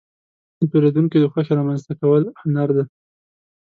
[0.57, 2.85] د پیرودونکو د خوښې رامنځته کول هنر دی.